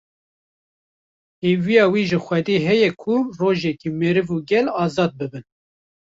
Hêviya 1.43 1.85
wî 1.93 2.03
ji 2.09 2.19
Xwedî 2.25 2.57
heye 2.67 2.89
ku 3.01 3.13
rojeke 3.39 3.89
meriv 3.99 4.27
û 4.35 4.37
gel 4.49 4.67
azad 4.83 5.11
bibin 5.19 5.45